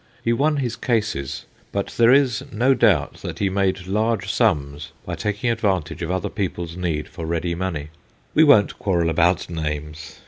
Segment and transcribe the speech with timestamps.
[0.23, 5.13] He won his cases, but there is no doubt that he made large sums by
[5.13, 7.89] taking advantage of other people's need for ready money:
[8.33, 10.17] we won't quarrel about names.